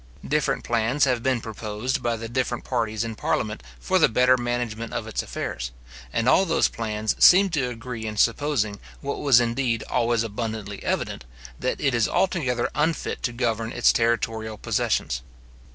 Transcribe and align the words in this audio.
Different 0.27 0.63
plans 0.63 1.05
have 1.05 1.21
been 1.21 1.41
proposed 1.41 2.01
by 2.01 2.15
the 2.15 2.27
different 2.27 2.63
parties 2.63 3.03
in 3.03 3.13
parliament 3.15 3.61
for 3.79 3.99
the 3.99 4.09
better 4.09 4.35
management 4.35 4.93
of 4.93 5.05
its 5.05 5.21
affairs; 5.21 5.69
and 6.11 6.27
all 6.27 6.43
those 6.43 6.67
plans 6.67 7.15
seem 7.23 7.51
to 7.51 7.69
agree 7.69 8.05
in 8.07 8.17
supposing, 8.17 8.79
what 9.01 9.19
was 9.21 9.39
indeed 9.39 9.83
always 9.87 10.23
abundantly 10.23 10.81
evident, 10.83 11.23
that 11.59 11.79
it 11.79 11.93
is 11.93 12.07
altogether 12.09 12.67
unfit 12.73 13.21
to 13.21 13.31
govern 13.31 13.71
its 13.71 13.93
territorial 13.93 14.57
possessions. 14.57 15.21